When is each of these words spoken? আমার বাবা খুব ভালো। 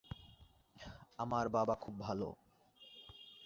আমার 1.17 1.45
বাবা 1.49 1.75
খুব 1.75 1.95
ভালো। 1.99 2.29